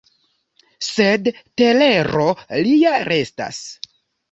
[0.87, 1.29] Sed
[1.63, 2.27] telero
[2.71, 3.63] lia restas.